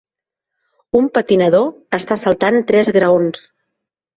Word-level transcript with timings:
Un 0.99 1.09
patinador 1.17 1.67
està 1.99 2.19
saltant 2.23 2.61
tres 2.73 2.91
graons. 2.99 3.45